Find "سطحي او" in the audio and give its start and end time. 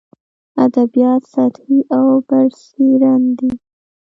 1.33-2.07